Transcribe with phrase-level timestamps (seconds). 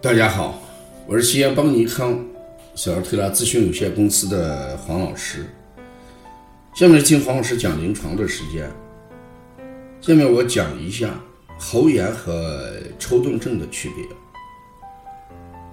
[0.00, 0.62] 大家好，
[1.08, 2.24] 我是西安邦尼康
[2.76, 5.44] 小儿推拿咨询有限公司的黄老师。
[6.72, 8.70] 下面听黄老师讲临床的时间。
[10.00, 11.20] 下面我讲一下
[11.58, 14.04] 喉炎和抽动症的区别。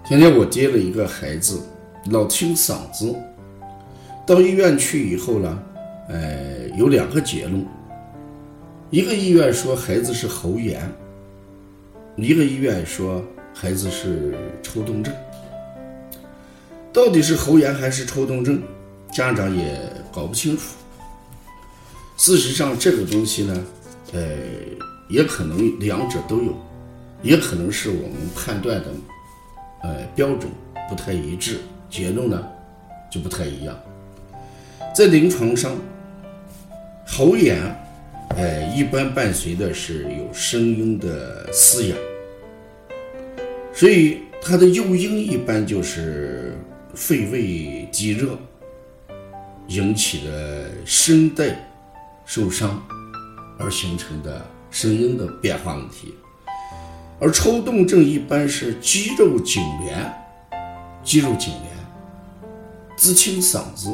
[0.04, 1.62] 今天我接了一个孩子，
[2.10, 3.16] 老清嗓子，
[4.26, 5.64] 到医院去以后呢，
[6.10, 7.64] 呃，有两个结论，
[8.90, 10.82] 一个医院说孩子是喉炎，
[12.16, 13.24] 一个医院说。
[13.58, 15.14] 孩子是抽动症，
[16.92, 18.62] 到底是喉炎还是抽动症，
[19.14, 19.80] 家长也
[20.14, 20.76] 搞不清楚。
[22.18, 23.64] 事实上，这个东西呢，
[24.12, 24.22] 呃，
[25.10, 26.54] 也可能两者都有，
[27.24, 28.88] 也可能是我们判断的，
[29.84, 30.52] 呃，标准
[30.90, 32.46] 不太一致，结论呢
[33.10, 33.74] 就不太一样。
[34.94, 35.78] 在临床上，
[37.08, 37.58] 喉炎，
[38.36, 41.96] 呃，一般伴随的是有声音的嘶哑。
[43.76, 46.58] 所以它的诱因一般就是
[46.94, 48.38] 肺胃积热
[49.68, 51.70] 引起的声带
[52.26, 52.82] 受伤
[53.60, 56.14] 而形成的声音的变化问题，
[57.20, 60.10] 而抽动症一般是肌肉痉挛，
[61.04, 61.52] 肌肉痉挛，
[62.96, 63.94] 自清嗓子，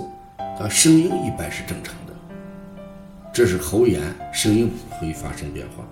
[0.59, 2.13] 它声音一般是正常的，
[3.33, 3.99] 这是喉炎，
[4.31, 5.83] 声音会发生变化。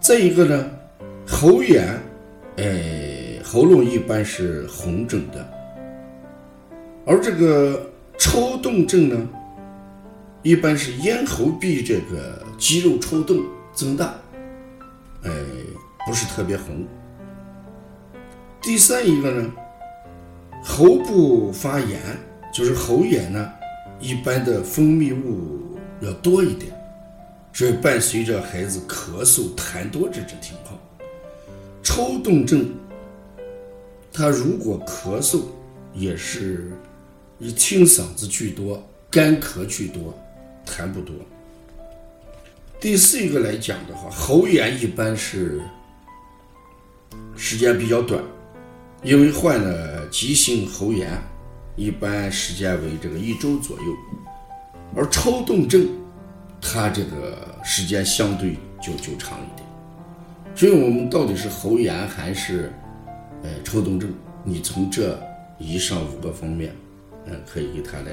[0.00, 0.70] 再一个呢，
[1.26, 2.00] 喉炎。
[2.56, 5.52] 哎，喉咙一般是红肿的，
[7.06, 9.28] 而这个抽动症呢，
[10.42, 14.14] 一般是咽喉壁这个肌肉抽动增大，
[15.22, 15.30] 哎，
[16.06, 16.86] 不是特别红。
[18.60, 19.50] 第三一个呢，
[20.62, 21.98] 喉部发炎，
[22.52, 23.50] 就是喉炎呢，
[24.00, 26.70] 一般的分泌物要多一点，
[27.54, 30.78] 所以伴随着孩子咳嗽、痰多这种情况。
[31.92, 32.70] 抽动症，
[34.12, 35.40] 他如果咳嗽，
[35.92, 36.70] 也是
[37.40, 38.80] 以清嗓子居多，
[39.10, 40.16] 干咳居多，
[40.64, 41.12] 痰不多。
[42.78, 45.60] 第四一个来讲的话，喉炎一般是
[47.36, 48.22] 时间比较短，
[49.02, 51.20] 因为患了急性喉炎，
[51.74, 53.96] 一般时间为这个一周左右，
[54.94, 55.88] 而抽动症，
[56.62, 59.68] 它这个时间相对就就长一点。
[60.60, 62.70] 所以，我们到底是喉炎还是，
[63.42, 64.12] 呃，抽动症？
[64.44, 65.18] 你从这
[65.56, 66.76] 以上五个方面，
[67.24, 68.10] 嗯，可以给他来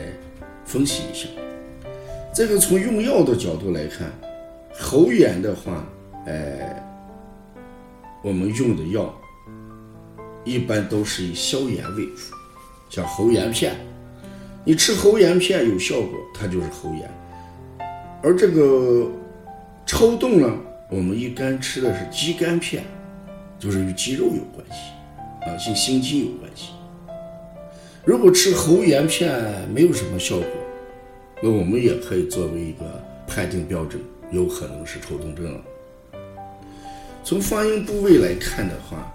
[0.64, 1.28] 分析一下。
[2.34, 4.10] 这个从用药的角度来看，
[4.80, 5.86] 喉炎的话，
[6.26, 6.74] 呃，
[8.24, 9.14] 我们用的药
[10.46, 12.34] 一般都是以消炎为主，
[12.90, 13.76] 像喉炎片，
[14.64, 17.12] 你吃喉炎片有效果，它就是喉炎。
[18.24, 19.06] 而这个
[19.86, 20.50] 抽动呢？
[20.90, 22.82] 我们一般吃的是鸡肝片，
[23.60, 24.94] 就是与肌肉有关系，
[25.42, 26.70] 啊，跟心肌有关系。
[28.06, 30.48] 如果吃喉炎片没有什么效果，
[31.44, 32.86] 那我们也可以作为一个
[33.28, 35.62] 判定标准，有可能是抽动症。
[37.22, 39.14] 从发音部位来看的话，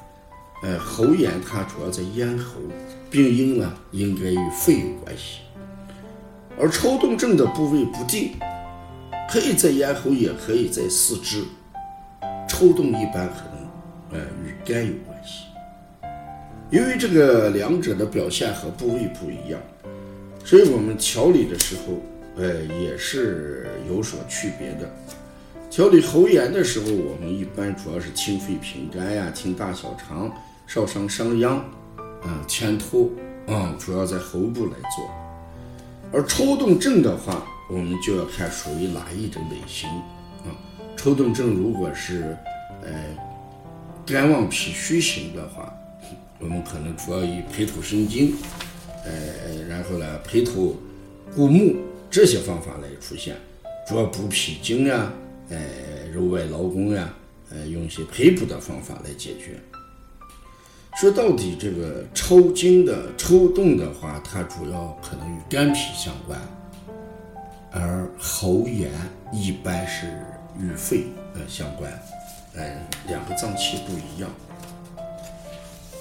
[0.62, 2.60] 呃，喉炎它主要在咽喉，
[3.10, 5.38] 病因呢应该与肺有关系，
[6.60, 8.32] 而抽动症的部位不定，
[9.30, 11.42] 可以在咽喉，也可以在四肢。
[12.52, 15.46] 抽动一般可能，呃，与肝有关系。
[16.68, 19.58] 由于这个两者的表现和部位不一样，
[20.44, 21.94] 所以我们调理的时候，
[22.36, 24.88] 呃，也是有所区别的。
[25.70, 30.30] 调理喉炎的时候，我们一般主要是清肺平肝呀，清大小肠，
[30.66, 31.56] 少伤商鞅，
[32.22, 33.08] 啊，前托，
[33.46, 35.10] 啊，主要在喉部来做。
[36.12, 39.88] 而抽动症的话，我们就要看属于哪一种类型，
[40.44, 40.52] 啊，
[41.02, 42.36] 抽动症如果是。
[42.84, 42.92] 呃，
[44.04, 45.72] 肝旺脾虚型的话，
[46.40, 48.34] 我们可能主要以培土生金，
[49.04, 50.80] 呃，然后呢，培土
[51.32, 51.76] 固木
[52.10, 53.36] 这些方法来出现，
[53.86, 55.12] 主要补脾经呀，
[55.48, 55.60] 呃，
[56.12, 57.14] 揉外劳宫呀，
[57.52, 59.56] 呃，用一些培补的方法来解决。
[60.96, 66.36] 说到底，这个抽筋的抽动的话，它主要可能与肝脾相关，
[67.70, 68.90] 而喉炎
[69.32, 70.08] 一般是
[70.58, 71.92] 与肺呃相关。
[72.56, 74.30] 哎，两个脏器不一样。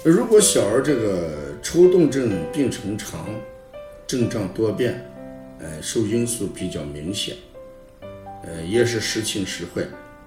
[0.04, 3.26] 如果小儿这个抽动症病程长，
[4.06, 5.02] 症状多变，
[5.60, 7.36] 呃，受因素比较明显，
[8.42, 9.82] 呃，也是时轻时坏，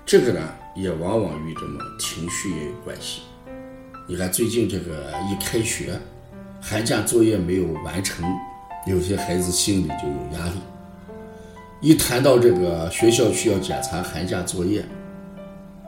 [0.06, 0.42] 这个呢，
[0.76, 3.22] 也往往与这么情绪也有关系。
[4.08, 6.00] 你看最近这个一开学，
[6.62, 8.26] 寒假作业没有完成，
[8.88, 10.54] 有些孩子心里就有压力。
[11.86, 14.84] 一谈到这个学校需要检查寒假作业。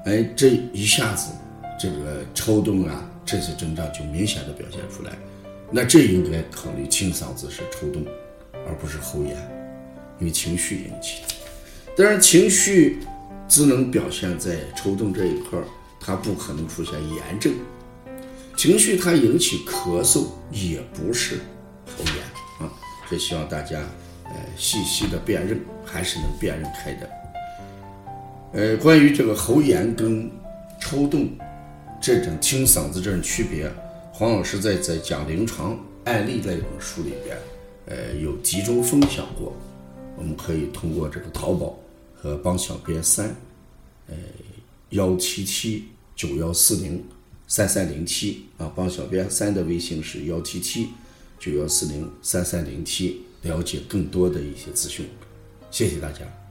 [0.06, 1.32] 哎，这一下子，
[1.80, 5.14] 这个抽动啊，这些症状就明显的表现出来。
[5.72, 8.06] 那这应该考虑清嗓子是抽动，
[8.68, 9.36] 而不是喉炎，
[10.20, 11.34] 因为情绪引起的。
[11.98, 13.00] 当然，情绪
[13.48, 15.66] 只能表现在抽动这一块儿，
[16.00, 17.52] 它不可能出现炎症。
[18.56, 21.38] 情绪它引起咳嗽也不是
[21.88, 22.72] 喉炎啊，
[23.10, 23.82] 这希望大家
[24.30, 27.10] 呃细细的辨认，还是能辨认开的。
[28.54, 30.32] 呃，关于这个喉炎跟
[30.80, 31.30] 抽动
[32.02, 33.72] 这种清嗓子这种区别。
[34.12, 37.38] 黄老师在在讲临床案例那本书里边，
[37.86, 39.56] 呃，有集中分享过。
[40.18, 41.78] 我们可以通过这个淘宝
[42.16, 43.36] 和帮小编三，
[44.08, 44.16] 呃，
[44.90, 47.04] 幺七七九幺四零
[47.48, 50.88] 三三零七啊，帮小编三的微信是幺七七
[51.38, 55.08] 九幺四零三三零七，了解更多的一些资讯。
[55.72, 56.47] 谢谢大家。